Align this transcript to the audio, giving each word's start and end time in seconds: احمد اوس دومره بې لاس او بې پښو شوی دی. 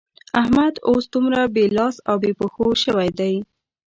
احمد 0.41 0.73
اوس 0.89 1.03
دومره 1.13 1.41
بې 1.53 1.65
لاس 1.77 1.95
او 2.09 2.15
بې 2.21 2.31
پښو 2.39 2.65
شوی 2.83 3.09
دی. 3.19 3.33